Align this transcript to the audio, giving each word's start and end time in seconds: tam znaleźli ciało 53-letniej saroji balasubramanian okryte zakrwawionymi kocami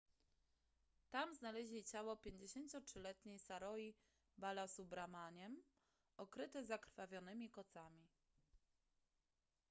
tam 1.09 1.35
znaleźli 1.35 1.83
ciało 1.83 2.15
53-letniej 2.15 3.39
saroji 3.39 3.95
balasubramanian 4.37 5.55
okryte 6.17 6.65
zakrwawionymi 6.65 7.49
kocami 7.49 8.09